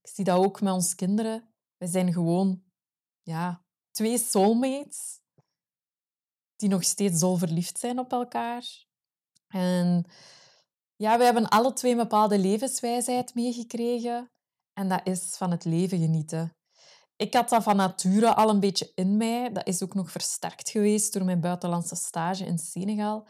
Ik 0.00 0.08
zie 0.08 0.24
dat 0.24 0.38
ook 0.38 0.60
met 0.60 0.72
onze 0.72 0.94
kinderen. 0.94 1.54
Wij 1.76 1.88
zijn 1.88 2.12
gewoon 2.12 2.62
ja, 3.22 3.64
twee 3.92 4.18
soulmates 4.18 5.20
die 6.56 6.68
nog 6.68 6.84
steeds 6.84 7.18
zo 7.18 7.36
verliefd 7.36 7.78
zijn 7.78 7.98
op 7.98 8.12
elkaar. 8.12 8.86
En 9.48 10.04
ja, 10.96 11.18
we 11.18 11.24
hebben 11.24 11.48
alle 11.48 11.72
twee 11.72 11.92
een 11.92 11.98
bepaalde 11.98 12.38
levenswijsheid 12.38 13.34
meegekregen. 13.34 14.30
En 14.72 14.88
dat 14.88 15.00
is 15.04 15.36
van 15.36 15.50
het 15.50 15.64
leven 15.64 15.98
genieten. 15.98 16.56
Ik 17.16 17.34
had 17.34 17.48
dat 17.48 17.62
van 17.62 17.76
nature 17.76 18.34
al 18.34 18.48
een 18.48 18.60
beetje 18.60 18.92
in 18.94 19.16
mij. 19.16 19.52
Dat 19.52 19.66
is 19.66 19.82
ook 19.82 19.94
nog 19.94 20.10
versterkt 20.10 20.70
geweest 20.70 21.12
door 21.12 21.24
mijn 21.24 21.40
buitenlandse 21.40 21.94
stage 21.94 22.44
in 22.44 22.58
Senegal. 22.58 23.28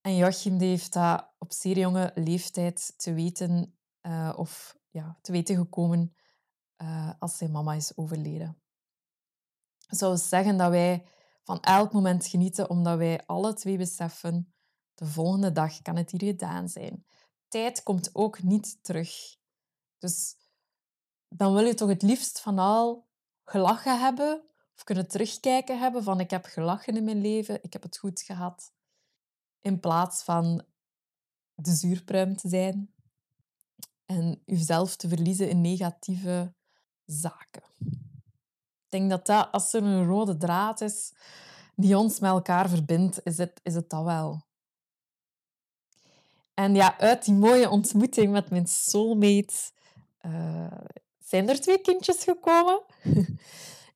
En 0.00 0.16
Joachim 0.16 0.60
heeft 0.60 0.92
dat 0.92 1.34
op 1.38 1.52
zeer 1.52 1.78
jonge 1.78 2.12
leeftijd 2.14 2.94
te 2.96 3.12
weten, 3.12 3.78
uh, 4.02 4.32
of 4.36 4.76
ja, 4.90 5.18
te 5.20 5.32
weten 5.32 5.56
gekomen 5.56 6.14
uh, 6.82 7.10
als 7.18 7.36
zijn 7.36 7.50
mama 7.50 7.72
is 7.74 7.96
overleden. 7.96 8.63
Zou 9.94 10.16
zeggen 10.16 10.56
dat 10.56 10.70
wij 10.70 11.06
van 11.42 11.60
elk 11.60 11.92
moment 11.92 12.26
genieten, 12.26 12.70
omdat 12.70 12.98
wij 12.98 13.26
alle 13.26 13.54
twee 13.54 13.76
beseffen, 13.76 14.54
de 14.94 15.06
volgende 15.06 15.52
dag 15.52 15.82
kan 15.82 15.96
het 15.96 16.10
hier 16.10 16.20
gedaan 16.20 16.68
zijn. 16.68 17.06
Tijd 17.48 17.82
komt 17.82 18.10
ook 18.12 18.42
niet 18.42 18.78
terug. 18.82 19.36
Dus 19.98 20.36
dan 21.28 21.54
wil 21.54 21.64
je 21.64 21.74
toch 21.74 21.88
het 21.88 22.02
liefst 22.02 22.40
van 22.40 22.58
al 22.58 23.08
gelachen 23.44 24.00
hebben 24.00 24.42
of 24.76 24.84
kunnen 24.84 25.08
terugkijken 25.08 25.78
hebben 25.78 26.02
van 26.02 26.20
ik 26.20 26.30
heb 26.30 26.44
gelachen 26.44 26.96
in 26.96 27.04
mijn 27.04 27.20
leven, 27.20 27.62
ik 27.62 27.72
heb 27.72 27.82
het 27.82 27.98
goed 27.98 28.20
gehad, 28.20 28.72
in 29.60 29.80
plaats 29.80 30.22
van 30.22 30.64
de 31.54 31.72
zuurpruim 31.72 32.36
te 32.36 32.48
zijn 32.48 32.94
en 34.06 34.42
jezelf 34.44 34.96
te 34.96 35.08
verliezen 35.08 35.48
in 35.48 35.60
negatieve 35.60 36.54
zaken. 37.04 37.62
Denk 38.94 39.10
dat 39.10 39.26
dat, 39.26 39.48
als 39.52 39.72
er 39.72 39.82
een 39.82 40.06
rode 40.06 40.36
draad 40.36 40.80
is 40.80 41.12
die 41.74 41.98
ons 41.98 42.20
met 42.20 42.30
elkaar 42.30 42.68
verbindt, 42.68 43.20
is 43.24 43.38
het, 43.38 43.60
is 43.62 43.74
het 43.74 43.90
dat 43.90 44.04
wel. 44.04 44.42
En 46.54 46.74
ja, 46.74 46.98
uit 46.98 47.24
die 47.24 47.34
mooie 47.34 47.70
ontmoeting 47.70 48.32
met 48.32 48.50
mijn 48.50 48.66
soulmate 48.66 49.54
uh, 50.26 50.72
zijn 51.18 51.48
er 51.48 51.60
twee 51.60 51.80
kindjes 51.80 52.24
gekomen. 52.24 52.82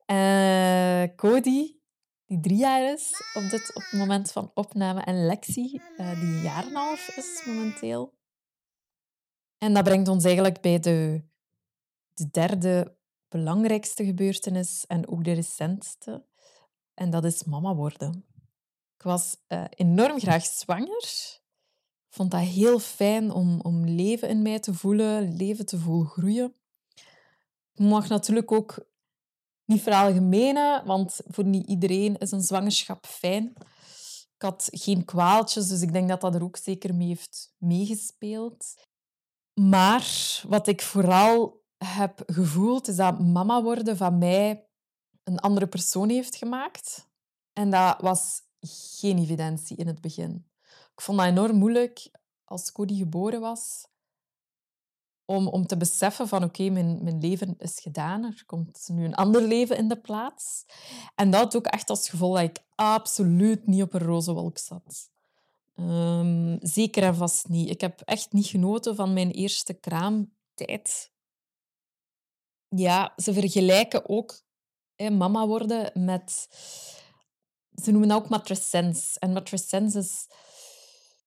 uh, 0.07 1.03
Cody, 1.21 1.77
die 2.27 2.41
drie 2.41 2.59
jaar 2.59 2.93
is 2.93 3.13
op, 3.35 3.51
dit, 3.51 3.75
op 3.75 3.83
het 3.83 4.01
moment 4.01 4.33
van 4.33 4.51
opname, 4.55 5.01
en 5.01 5.27
Lexi, 5.27 5.81
uh, 5.97 6.21
die 6.21 6.29
een 6.29 6.43
jaar 6.43 6.67
en 6.67 6.75
half 6.75 7.17
is 7.17 7.43
momenteel. 7.47 8.15
En 9.59 9.75
dat 9.75 9.85
brengt 9.85 10.09
ons 10.09 10.25
eigenlijk 10.25 10.61
bij 10.61 10.79
de, 10.79 11.23
de 12.15 12.31
derde 12.31 12.98
belangrijkste 13.29 14.05
gebeurtenis 14.05 14.85
en 14.87 15.09
ook 15.09 15.25
de 15.25 15.33
recentste. 15.33 16.25
En 16.95 17.11
dat 17.11 17.25
is 17.25 17.45
mama 17.45 17.75
worden. 17.75 18.25
Ik 18.97 19.03
was 19.03 19.37
uh, 19.49 19.65
enorm 19.71 20.21
graag 20.21 20.45
zwanger. 20.45 21.03
Ik 22.09 22.15
vond 22.15 22.31
dat 22.31 22.41
heel 22.41 22.79
fijn 22.79 23.31
om, 23.31 23.61
om 23.61 23.85
leven 23.85 24.29
in 24.29 24.43
mij 24.43 24.59
te 24.59 24.75
voelen, 24.75 25.37
leven 25.37 25.67
te 25.67 25.79
voelen 25.79 26.07
groeien. 26.07 26.55
Ik 27.73 27.85
mag 27.85 28.09
natuurlijk 28.09 28.53
ook 28.53 28.87
niet 29.65 29.83
veralgemenen, 29.83 30.87
want 30.87 31.21
voor 31.27 31.45
niet 31.45 31.67
iedereen 31.67 32.17
is 32.19 32.31
een 32.31 32.43
zwangerschap 32.43 33.07
fijn. 33.07 33.53
Ik 34.35 34.43
had 34.45 34.69
geen 34.71 35.05
kwaaltjes, 35.05 35.69
dus 35.69 35.81
ik 35.81 35.93
denk 35.93 36.09
dat 36.09 36.21
dat 36.21 36.35
er 36.35 36.43
ook 36.43 36.57
zeker 36.57 36.95
mee 36.95 37.09
heeft 37.09 37.55
meegespeeld. 37.59 38.75
Maar 39.55 40.07
wat 40.49 40.67
ik 40.67 40.83
vooral 40.83 41.58
heb 41.85 42.23
gevoeld, 42.27 42.97
dat 42.97 43.21
mama 43.21 43.63
worden 43.63 43.97
van 43.97 44.19
mij 44.19 44.69
een 45.25 45.39
andere 45.39 45.67
persoon 45.67 46.09
heeft 46.09 46.37
gemaakt. 46.37 47.09
En 47.53 47.71
dat 47.71 48.01
was 48.01 48.43
geen 48.61 49.19
evidentie 49.19 49.77
in 49.77 49.87
het 49.87 50.01
begin. 50.01 50.47
Ik 50.95 51.01
vond 51.01 51.19
dat 51.19 51.27
enorm 51.27 51.57
moeilijk 51.57 52.11
als 52.45 52.73
Cody 52.73 52.97
geboren 52.97 53.41
was, 53.41 53.89
om, 55.31 55.49
om 55.49 55.67
te 55.67 55.77
beseffen 55.77 56.29
van 56.29 56.45
oké, 56.45 56.71
mijn, 56.71 57.03
mijn 57.03 57.21
leven 57.21 57.55
is 57.59 57.81
gedaan, 57.81 58.25
er 58.25 58.43
komt 58.47 58.89
nu 58.93 59.05
een 59.05 59.15
ander 59.15 59.43
leven 59.43 59.77
in 59.77 59.89
de 59.89 60.01
plaats. 60.01 60.65
En 61.15 61.31
dat 61.31 61.57
ook 61.57 61.67
echt 61.67 61.91
als 61.91 62.09
gevolg 62.09 62.37
dat 62.37 62.45
ik 62.45 62.65
absoluut 62.75 63.67
niet 63.67 63.83
op 63.83 63.95
een 63.95 64.01
roze 64.01 64.33
wolk 64.33 64.59
zat. 64.59 65.11
Um, 65.75 66.59
zeker 66.61 67.03
en 67.03 67.15
vast 67.15 67.49
niet. 67.49 67.71
Ik 67.71 67.81
heb 67.81 68.01
echt 68.01 68.33
niet 68.33 68.47
genoten 68.47 68.97
van 68.97 69.13
mijn 69.13 69.31
eerste 69.31 69.75
kraamtijd. 69.75 71.13
Ja, 72.69 73.13
ze 73.17 73.33
vergelijken 73.33 74.09
ook 74.09 74.43
hè, 74.95 75.11
mama 75.11 75.47
worden 75.47 76.05
met... 76.05 76.49
Ze 77.83 77.91
noemen 77.91 78.09
dat 78.09 78.23
ook 78.23 78.29
matrescens. 78.29 79.19
En 79.19 79.33
matrescens 79.33 79.95
is 79.95 80.27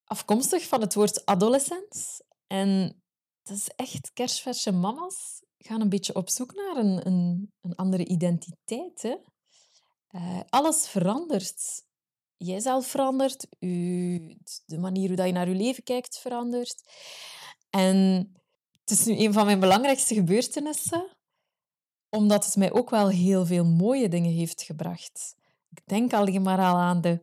afkomstig 0.03 0.67
van 0.67 0.81
het 0.81 0.93
woord 0.93 1.25
adolescent. 1.25 2.21
En 2.47 2.69
het 3.43 3.57
is 3.57 3.67
echt 3.75 4.13
kerstverse 4.13 4.71
mama's 4.71 5.41
gaan 5.57 5.81
een 5.81 5.89
beetje 5.89 6.15
op 6.15 6.29
zoek 6.29 6.55
naar 6.55 6.75
een, 6.75 7.07
een, 7.07 7.51
een 7.61 7.75
andere 7.75 8.05
identiteit. 8.05 9.01
Hè? 9.01 9.15
Uh, 10.11 10.39
alles 10.49 10.87
verandert. 10.87 11.83
Jijzelf 12.37 12.87
verandert, 12.87 13.47
u, 13.59 14.37
de 14.65 14.77
manier 14.77 15.07
hoe 15.07 15.25
je 15.25 15.31
naar 15.31 15.49
je 15.49 15.55
leven 15.55 15.83
kijkt 15.83 16.17
verandert. 16.17 16.83
En 17.69 17.95
het 18.81 18.99
is 18.99 19.05
nu 19.05 19.17
een 19.17 19.33
van 19.33 19.45
mijn 19.45 19.59
belangrijkste 19.59 20.13
gebeurtenissen, 20.13 21.17
omdat 22.11 22.45
het 22.45 22.55
mij 22.55 22.71
ook 22.71 22.89
wel 22.89 23.09
heel 23.09 23.45
veel 23.45 23.65
mooie 23.65 24.09
dingen 24.09 24.31
heeft 24.31 24.61
gebracht. 24.61 25.35
Ik 25.69 25.81
denk 25.85 26.13
alleen 26.13 26.41
maar 26.41 26.59
al 26.59 26.77
aan 26.77 27.01
de, 27.01 27.21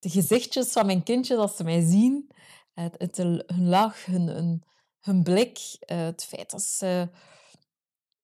gezichtjes 0.00 0.72
van 0.72 0.86
mijn 0.86 1.02
kindjes 1.02 1.38
als 1.38 1.56
ze 1.56 1.64
mij 1.64 1.80
zien. 1.80 2.30
Het, 2.74 2.94
het, 2.98 3.16
hun 3.16 3.68
lach, 3.68 4.04
hun, 4.04 4.26
hun, 4.26 4.62
hun 5.00 5.22
blik. 5.22 5.58
Eh, 5.78 5.98
het 5.98 6.24
feit 6.24 6.50
dat 6.50 6.62
ze 6.62 7.10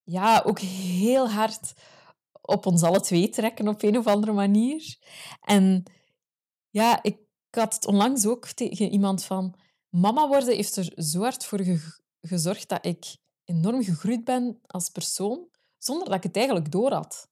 ja, 0.02 0.42
ook 0.46 0.58
heel 0.58 1.30
hard 1.30 1.72
op 2.40 2.66
ons 2.66 2.82
alle 2.82 3.00
twee 3.00 3.28
trekken 3.28 3.68
op 3.68 3.82
een 3.82 3.98
of 3.98 4.06
andere 4.06 4.32
manier. 4.32 4.98
En 5.40 5.82
ja, 6.70 7.02
ik 7.02 7.18
had 7.50 7.74
het 7.74 7.86
onlangs 7.86 8.26
ook 8.26 8.46
tegen 8.46 8.90
iemand 8.90 9.24
van... 9.24 9.54
Mama 9.88 10.28
worden 10.28 10.54
heeft 10.54 10.76
er 10.76 10.92
zo 11.04 11.20
hard 11.20 11.44
voor 11.44 11.60
gezorgd 12.20 12.68
dat 12.68 12.86
ik 12.86 13.16
enorm 13.44 13.82
gegroeid 13.82 14.24
ben 14.24 14.58
als 14.66 14.88
persoon, 14.88 15.48
zonder 15.84 16.06
dat 16.06 16.16
ik 16.16 16.22
het 16.22 16.36
eigenlijk 16.36 16.72
door 16.72 16.92
had. 16.92 17.28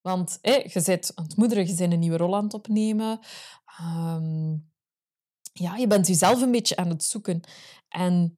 Want 0.00 0.38
je 0.42 0.80
zit 0.80 1.12
aan 1.14 1.24
het 1.24 1.36
moederen, 1.36 1.66
je 1.66 1.74
bent 1.74 1.92
een 1.92 1.98
nieuwe 1.98 2.16
rol 2.16 2.36
aan 2.36 2.44
het 2.44 2.54
opnemen. 2.54 3.20
Um, 3.80 4.72
ja, 5.52 5.76
je 5.76 5.86
bent 5.86 6.06
jezelf 6.06 6.42
een 6.42 6.50
beetje 6.50 6.76
aan 6.76 6.88
het 6.88 7.04
zoeken. 7.04 7.40
En 7.88 8.36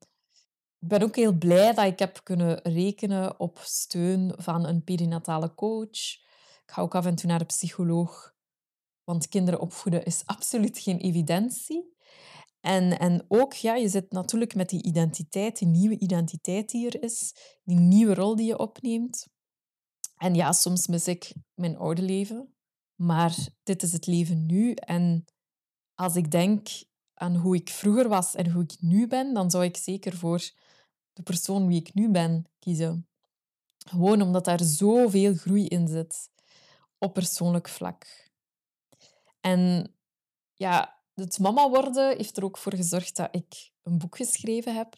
ik 0.79 0.89
ben 0.89 1.03
ook 1.03 1.17
heel 1.17 1.33
blij 1.33 1.75
dat 1.75 1.85
ik 1.85 1.99
heb 1.99 2.21
kunnen 2.23 2.61
rekenen 2.63 3.41
op 3.41 3.59
steun 3.63 4.33
van 4.37 4.67
een 4.67 4.85
perinatale 4.85 5.55
coach. 5.55 6.25
Ik 6.63 6.73
ga 6.73 6.83
ook 6.83 6.95
af 6.95 7.07
en 7.07 7.15
toe 7.15 7.29
naar 7.29 7.39
de 7.39 7.45
psycholoog, 7.45 8.35
want 9.05 9.29
kinderen 9.29 9.61
opvoeden 9.61 10.05
is 10.05 10.23
absoluut 10.35 10.79
geen 10.79 10.99
evidentie. 10.99 11.95
En, 12.61 12.99
en 12.99 13.25
ook, 13.29 13.53
ja, 13.53 13.75
je 13.75 13.89
zit 13.89 14.13
natuurlijk 14.13 14.55
met 14.55 14.69
die 14.69 14.83
identiteit, 14.83 15.59
die 15.59 15.69
nieuwe 15.69 15.99
identiteit 15.99 16.69
die 16.69 16.87
er 16.87 17.03
is, 17.03 17.35
die 17.65 17.79
nieuwe 17.79 18.15
rol 18.15 18.37
die 18.37 18.47
je 18.47 18.59
opneemt. 18.59 19.36
En 20.17 20.35
ja, 20.35 20.53
soms 20.53 20.87
mis 20.87 21.09
ik 21.09 21.33
mijn 21.55 21.77
oude 21.77 22.03
leven, 22.03 22.55
maar 22.95 23.37
dit 23.63 23.83
is 23.83 23.93
het 23.93 24.07
leven 24.07 24.47
nu. 24.47 24.73
En 24.73 25.25
als 25.95 26.17
ik 26.17 26.31
denk 26.31 26.69
aan 27.15 27.37
hoe 27.37 27.57
ik 27.57 27.69
vroeger 27.69 28.09
was 28.09 28.35
en 28.35 28.51
hoe 28.51 28.63
ik 28.63 28.77
nu 28.81 29.07
ben, 29.07 29.35
dan 29.35 29.51
zou 29.51 29.65
ik 29.65 29.77
zeker 29.77 30.17
voor 30.17 30.51
de 31.13 31.23
persoon 31.23 31.67
wie 31.67 31.81
ik 31.81 31.95
nu 31.95 32.11
ben 32.11 32.45
kiezen. 32.59 33.09
Gewoon 33.89 34.23
omdat 34.23 34.45
daar 34.45 34.63
zoveel 34.63 35.35
groei 35.35 35.67
in 35.67 35.89
zit 35.89 36.31
op 36.99 37.15
persoonlijk 37.15 37.69
vlak. 37.69 38.31
En 39.41 39.95
ja, 40.55 41.03
het 41.15 41.39
mama 41.39 41.71
worden 41.71 42.17
heeft 42.17 42.37
er 42.37 42.45
ook 42.45 42.59
voor 42.59 42.75
gezorgd 42.75 43.17
dat 43.17 43.35
ik 43.35 43.71
een 43.83 43.99
boek 43.99 44.17
geschreven 44.17 44.75
heb, 44.75 44.97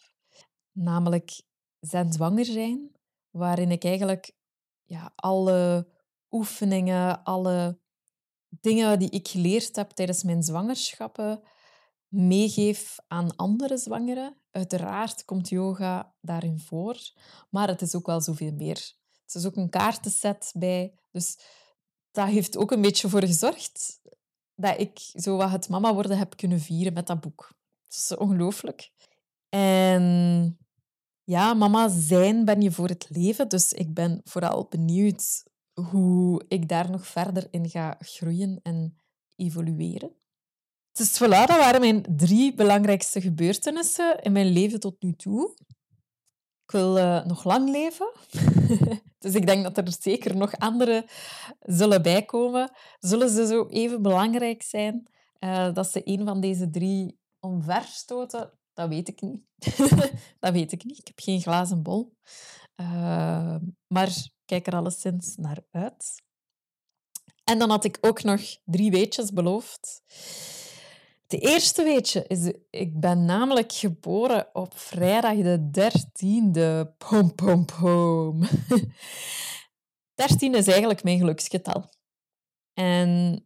namelijk 0.73 1.41
Zijn 1.81 2.13
zwanger 2.13 2.45
zijn, 2.45 2.93
waarin 3.31 3.71
ik 3.71 3.85
eigenlijk 3.85 4.33
ja, 4.89 5.13
alle 5.17 5.89
oefeningen, 6.31 7.23
alle 7.25 7.81
dingen 8.49 8.99
die 8.99 9.11
ik 9.11 9.29
geleerd 9.29 9.77
heb 9.77 9.91
tijdens 9.91 10.23
mijn 10.23 10.43
zwangerschappen 10.43 11.43
meegeef 12.09 12.97
aan 13.07 13.37
andere 13.37 13.77
zwangeren. 13.77 14.37
Uiteraard 14.51 15.25
komt 15.25 15.49
yoga 15.49 16.15
daarin 16.21 16.59
voor, 16.59 16.97
maar 17.51 17.69
het 17.69 17.83
is 17.83 17.95
ook 17.95 18.07
wel 18.07 18.21
zoveel 18.21 18.53
meer. 18.53 18.93
Het 19.23 19.35
is 19.35 19.47
ook 19.47 19.57
een 19.57 19.71
kaartenset 19.71 20.53
bij. 20.59 20.99
Dus 21.11 21.39
dat 22.11 22.29
heeft 22.29 22.57
ook 22.57 22.71
een 22.71 22.83
beetje 22.83 23.09
voor 23.09 23.25
gezorgd 23.25 24.01
dat 24.55 24.81
ik 24.81 24.99
zo 24.99 25.37
wat 25.37 25.51
het 25.51 25.69
mama 25.69 25.95
worden 25.95 26.19
heb 26.19 26.37
kunnen 26.37 26.61
vieren 26.61 26.93
met 26.93 27.07
dat 27.07 27.21
boek. 27.21 27.53
Dat 27.89 27.99
is 27.99 28.17
ongelooflijk. 28.17 28.91
En 29.49 30.68
ja, 31.29 31.55
mama 31.55 31.89
zijn 31.89 32.45
ben 32.45 32.61
je 32.61 32.71
voor 32.71 32.89
het 32.89 33.07
leven. 33.09 33.49
Dus 33.49 33.73
ik 33.73 33.95
ben 33.95 34.21
vooral 34.25 34.67
benieuwd 34.69 35.45
hoe 35.73 36.45
ik 36.49 36.69
daar 36.69 36.91
nog 36.91 37.07
verder 37.07 37.49
in 37.51 37.69
ga 37.69 37.97
groeien 37.99 38.61
en 38.63 38.99
evolueren. 39.37 40.13
Dus 40.93 41.17
voilà, 41.17 41.47
dat 41.47 41.49
waren 41.49 41.81
mijn 41.81 42.05
drie 42.17 42.55
belangrijkste 42.55 43.21
gebeurtenissen 43.21 44.23
in 44.23 44.33
mijn 44.33 44.47
leven 44.47 44.81
tot 44.81 45.03
nu 45.03 45.13
toe. 45.13 45.55
Ik 46.65 46.71
wil 46.71 46.99
uh, 46.99 47.25
nog 47.25 47.45
lang 47.45 47.71
leven. 47.71 48.13
dus 49.19 49.35
ik 49.35 49.47
denk 49.47 49.63
dat 49.63 49.79
er 49.79 49.97
zeker 50.01 50.37
nog 50.37 50.59
andere 50.59 51.09
zullen 51.61 52.03
bijkomen. 52.03 52.71
Zullen 52.99 53.31
ze 53.31 53.47
zo 53.47 53.67
even 53.67 54.03
belangrijk 54.03 54.63
zijn 54.63 55.09
uh, 55.41 55.75
dat 55.75 55.91
ze 55.91 56.01
een 56.05 56.25
van 56.25 56.41
deze 56.41 56.71
drie 56.71 57.19
omverstoten? 57.41 58.58
Dat 58.79 58.89
weet 58.89 59.09
ik 59.09 59.21
niet. 59.21 59.43
dat 60.41 60.53
weet 60.53 60.73
ik 60.73 60.85
niet. 60.85 60.99
Ik 60.99 61.07
heb 61.07 61.21
geen 61.21 61.41
glazen 61.41 61.83
bol. 61.83 62.17
Uh, 62.77 63.57
maar 63.87 64.29
kijk 64.45 64.67
er 64.67 64.75
alleszins 64.75 65.37
naar 65.37 65.59
uit. 65.71 66.23
En 67.45 67.59
dan 67.59 67.71
had 67.71 67.85
ik 67.85 67.99
ook 68.01 68.23
nog 68.23 68.41
drie 68.65 68.91
weetjes 68.91 69.33
beloofd. 69.33 70.03
De 71.27 71.39
eerste 71.39 71.83
weetje 71.83 72.25
is, 72.27 72.53
ik 72.71 73.01
ben 73.01 73.25
namelijk 73.25 73.73
geboren 73.73 74.49
op 74.53 74.79
vrijdag 74.79 75.37
de 75.37 75.71
13e. 75.71 76.97
Pom, 76.99 77.35
pom, 77.35 77.65
pom. 77.65 78.43
13 80.15 80.55
is 80.55 80.67
eigenlijk 80.67 81.03
mijn 81.03 81.19
geluksgetal. 81.19 81.91
En 82.73 83.43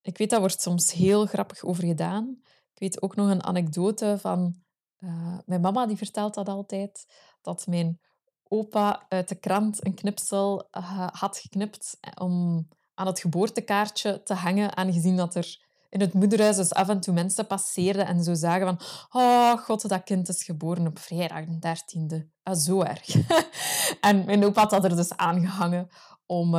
ik 0.00 0.18
weet, 0.18 0.30
dat 0.30 0.40
wordt 0.40 0.60
soms 0.60 0.92
heel 0.92 1.26
grappig 1.26 1.64
over 1.64 1.84
gedaan. 1.84 2.40
Ik 2.74 2.78
weet 2.78 3.02
ook 3.02 3.16
nog 3.16 3.30
een 3.30 3.44
anekdote 3.44 4.16
van 4.18 4.66
uh, 5.00 5.38
mijn 5.46 5.60
mama, 5.60 5.86
die 5.86 5.96
vertelt 5.96 6.34
dat 6.34 6.48
altijd, 6.48 7.06
dat 7.42 7.66
mijn 7.66 8.00
opa 8.48 9.06
uit 9.08 9.28
de 9.28 9.34
krant 9.34 9.86
een 9.86 9.94
knipsel 9.94 10.68
uh, 10.78 11.08
had 11.12 11.38
geknipt 11.38 11.98
om 12.14 12.66
aan 12.94 13.06
het 13.06 13.20
geboortekaartje 13.20 14.22
te 14.22 14.34
hangen, 14.34 14.76
aangezien 14.76 15.16
dat 15.16 15.34
er 15.34 15.66
in 15.90 16.00
het 16.00 16.12
moederhuis 16.12 16.56
dus 16.56 16.74
af 16.74 16.88
en 16.88 17.00
toe 17.00 17.14
mensen 17.14 17.46
passeerden 17.46 18.06
en 18.06 18.24
zo 18.24 18.34
zagen 18.34 18.66
van 18.66 18.80
oh 19.22 19.58
god, 19.58 19.88
dat 19.88 20.02
kind 20.04 20.28
is 20.28 20.44
geboren 20.44 20.86
op 20.86 20.98
vrijdag 20.98 21.44
de 21.44 21.58
dertiende. 21.58 22.28
Ah, 22.42 22.56
zo 22.56 22.82
erg. 22.82 23.16
en 24.00 24.24
mijn 24.24 24.44
opa 24.44 24.60
had 24.60 24.70
dat 24.70 24.84
er 24.84 24.96
dus 24.96 25.16
aangehangen 25.16 25.88
om 26.26 26.54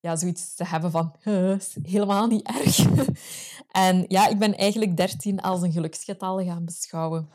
ja, 0.00 0.16
zoiets 0.16 0.54
te 0.54 0.64
hebben 0.66 0.90
van 0.90 1.14
helemaal 1.82 2.26
niet 2.26 2.46
erg. 2.46 2.78
en 3.86 4.04
ja, 4.08 4.26
ik 4.26 4.38
ben 4.38 4.56
eigenlijk 4.56 4.96
dertien 4.96 5.40
als 5.40 5.62
een 5.62 5.72
geluksgetal 5.72 6.44
gaan 6.44 6.64
beschouwen. 6.64 7.30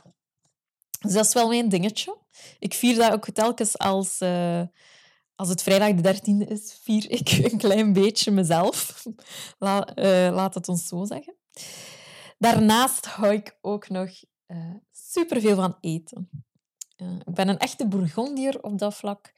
Dus 1.01 1.13
dat 1.13 1.25
is 1.25 1.33
wel 1.33 1.47
mijn 1.47 1.69
dingetje. 1.69 2.17
Ik 2.59 2.73
vier 2.73 2.95
dat 2.95 3.13
ook 3.13 3.29
telkens 3.29 3.77
als... 3.77 4.21
Uh, 4.21 4.61
als 5.35 5.49
het 5.49 5.63
vrijdag 5.63 5.93
de 5.93 6.15
13e 6.15 6.47
is, 6.47 6.79
vier 6.81 7.11
ik 7.11 7.29
een 7.51 7.57
klein 7.57 7.93
beetje 7.93 8.31
mezelf. 8.31 9.03
La, 9.57 9.97
uh, 9.97 10.35
laat 10.35 10.53
het 10.53 10.67
ons 10.67 10.87
zo 10.87 11.05
zeggen. 11.05 11.35
Daarnaast 12.37 13.05
hou 13.05 13.33
ik 13.33 13.57
ook 13.61 13.89
nog 13.89 14.09
uh, 14.47 14.73
superveel 14.91 15.55
van 15.55 15.77
eten. 15.79 16.29
Ik 16.97 17.33
ben 17.33 17.47
een 17.47 17.57
echte 17.57 17.87
bourgondier 17.87 18.63
op 18.63 18.77
dat 18.77 18.95
vlak. 18.95 19.33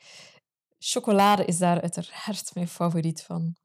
Chocolade 0.80 1.46
is 1.46 1.58
daar 1.58 1.82
uiteraard 1.82 2.52
mijn 2.54 2.68
favoriet 2.68 3.22
van. 3.22 3.56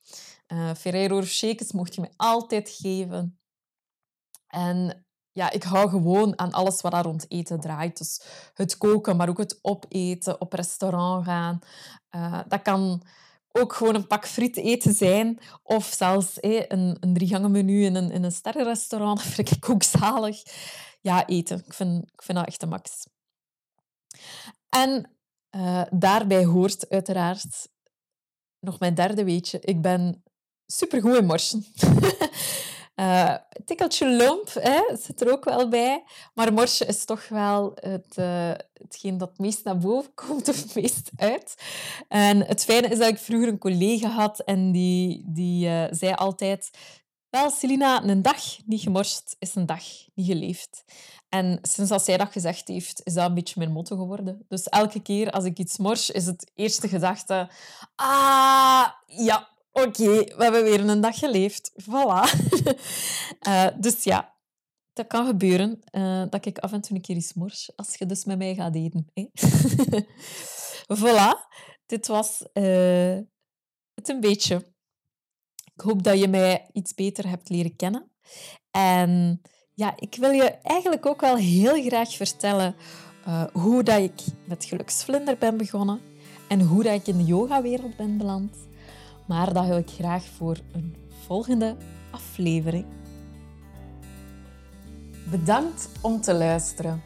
Ferrero 0.76 1.18
Rochers 1.18 1.72
mocht 1.72 1.94
je 1.94 2.00
me 2.00 2.08
altijd 2.16 2.70
geven. 2.70 3.38
En 4.46 5.06
ja, 5.38 5.50
ik 5.50 5.62
hou 5.62 5.88
gewoon 5.88 6.38
aan 6.38 6.52
alles 6.52 6.80
wat 6.80 6.92
daar 6.92 7.04
rond 7.04 7.24
eten 7.28 7.60
draait. 7.60 7.98
Dus 7.98 8.22
het 8.54 8.76
koken, 8.76 9.16
maar 9.16 9.28
ook 9.28 9.38
het 9.38 9.58
opeten, 9.62 10.40
op 10.40 10.52
restaurant 10.52 11.24
gaan. 11.24 11.58
Uh, 12.16 12.40
dat 12.48 12.62
kan 12.62 13.02
ook 13.52 13.72
gewoon 13.72 13.94
een 13.94 14.06
pak 14.06 14.26
friet 14.26 14.56
eten 14.56 14.94
zijn. 14.94 15.38
Of 15.62 15.84
zelfs 15.84 16.36
een, 16.40 16.96
een 17.00 17.14
drie 17.14 17.38
menu 17.38 17.84
in 17.84 17.94
een, 17.94 18.10
in 18.10 18.24
een 18.24 18.32
sterrenrestaurant. 18.32 19.18
Dat 19.24 19.26
vind 19.26 19.50
ik 19.50 19.70
ook 19.70 19.82
zalig. 19.82 20.42
Ja, 21.00 21.26
eten. 21.26 21.62
Ik 21.66 21.74
vind, 21.74 22.02
ik 22.02 22.22
vind 22.22 22.38
dat 22.38 22.46
echt 22.46 22.60
de 22.60 22.66
max. 22.66 23.06
En 24.68 25.10
uh, 25.56 25.82
daarbij 25.90 26.44
hoort 26.44 26.88
uiteraard 26.88 27.68
nog 28.60 28.78
mijn 28.78 28.94
derde 28.94 29.24
weetje. 29.24 29.60
Ik 29.60 29.82
ben 29.82 30.22
supergoed 30.66 31.16
in 31.16 31.26
morsen. 31.26 31.64
Uh, 33.00 33.34
tikkeltje 33.64 34.16
lomp 34.16 34.48
zit 34.98 35.20
er 35.20 35.32
ook 35.32 35.44
wel 35.44 35.68
bij. 35.68 36.04
Maar 36.34 36.52
morsje 36.52 36.84
is 36.84 37.04
toch 37.04 37.28
wel 37.28 37.72
het, 37.74 38.14
uh, 38.18 38.52
hetgeen 38.72 39.18
dat 39.18 39.28
het 39.28 39.38
meest 39.38 39.64
naar 39.64 39.78
boven 39.78 40.14
komt 40.26 40.48
of 40.48 40.62
het 40.62 40.74
meest 40.74 41.10
uit. 41.16 41.54
En 42.08 42.46
het 42.46 42.64
fijne 42.64 42.88
is 42.88 42.98
dat 42.98 43.08
ik 43.08 43.18
vroeger 43.18 43.48
een 43.48 43.58
collega 43.58 44.08
had 44.08 44.40
en 44.40 44.72
die, 44.72 45.22
die 45.26 45.66
uh, 45.66 45.84
zei 45.90 46.14
altijd... 46.14 46.70
Wel, 47.30 47.50
Selina, 47.50 48.04
een 48.04 48.22
dag 48.22 48.42
niet 48.64 48.80
gemorst 48.80 49.36
is 49.38 49.54
een 49.54 49.66
dag 49.66 49.84
niet 50.14 50.26
geleefd. 50.26 50.84
En 51.28 51.58
sinds 51.62 51.90
dat 51.90 52.04
zij 52.04 52.16
dat 52.16 52.32
gezegd 52.32 52.68
heeft, 52.68 53.00
is 53.04 53.14
dat 53.14 53.28
een 53.28 53.34
beetje 53.34 53.54
mijn 53.58 53.72
motto 53.72 53.96
geworden. 53.96 54.44
Dus 54.48 54.68
elke 54.68 55.00
keer 55.00 55.30
als 55.30 55.44
ik 55.44 55.58
iets 55.58 55.76
mors, 55.78 56.10
is 56.10 56.26
het 56.26 56.50
eerste 56.54 56.88
gedachte... 56.88 57.50
Ah, 57.94 58.88
ja, 59.06 59.48
Oké, 59.72 60.24
we 60.24 60.42
hebben 60.42 60.62
weer 60.62 60.88
een 60.88 61.00
dag 61.00 61.18
geleefd. 61.18 61.72
Voilà. 61.82 62.30
uh, 63.48 63.68
dus 63.84 64.04
ja, 64.04 64.34
dat 64.92 65.06
kan 65.06 65.26
gebeuren 65.26 65.80
uh, 65.92 66.24
dat 66.30 66.46
ik 66.46 66.58
af 66.58 66.72
en 66.72 66.80
toe 66.80 66.96
een 66.96 67.02
keer 67.02 67.16
iets 67.16 67.34
mors, 67.34 67.72
als 67.76 67.94
je 67.94 68.06
dus 68.06 68.24
met 68.24 68.38
mij 68.38 68.54
gaat 68.54 68.74
eten. 68.74 69.10
Hè? 69.14 69.28
voilà, 70.98 71.32
dit 71.86 72.06
was 72.06 72.42
uh, 72.54 73.18
het 73.94 74.08
een 74.08 74.20
beetje. 74.20 74.56
Ik 75.74 75.80
hoop 75.84 76.02
dat 76.02 76.18
je 76.18 76.28
mij 76.28 76.68
iets 76.72 76.94
beter 76.94 77.28
hebt 77.28 77.48
leren 77.48 77.76
kennen. 77.76 78.10
En 78.70 79.40
ja, 79.74 79.94
ik 79.96 80.14
wil 80.14 80.30
je 80.30 80.50
eigenlijk 80.50 81.06
ook 81.06 81.20
wel 81.20 81.36
heel 81.36 81.82
graag 81.82 82.16
vertellen 82.16 82.76
hoe 83.52 83.82
dat 83.82 84.00
ik 84.00 84.20
met 84.46 84.64
geluksvlinder 84.64 85.38
ben 85.38 85.56
begonnen 85.56 86.00
en 86.48 86.60
hoe 86.60 86.82
dat 86.82 86.94
ik 86.94 87.06
in 87.06 87.16
de 87.16 87.24
yogawereld 87.24 87.96
ben 87.96 88.18
beland. 88.18 88.67
Maar 89.28 89.52
dat 89.52 89.66
wil 89.66 89.76
ik 89.76 89.90
graag 89.90 90.24
voor 90.24 90.56
een 90.72 90.96
volgende 91.26 91.76
aflevering. 92.10 92.84
Bedankt 95.30 95.88
om 96.00 96.20
te 96.20 96.34
luisteren. 96.34 97.02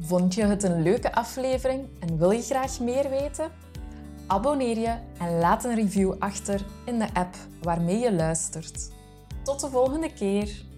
Vond 0.00 0.34
je 0.34 0.44
het 0.44 0.62
een 0.62 0.82
leuke 0.82 1.14
aflevering 1.14 1.88
en 1.98 2.18
wil 2.18 2.30
je 2.30 2.42
graag 2.42 2.80
meer 2.80 3.10
weten? 3.10 3.50
Abonneer 4.26 4.78
je 4.78 4.96
en 5.18 5.38
laat 5.38 5.64
een 5.64 5.74
review 5.74 6.14
achter 6.18 6.64
in 6.84 6.98
de 6.98 7.14
app 7.14 7.36
waarmee 7.62 7.98
je 7.98 8.12
luistert. 8.12 8.90
Tot 9.42 9.60
de 9.60 9.68
volgende 9.68 10.12
keer. 10.12 10.71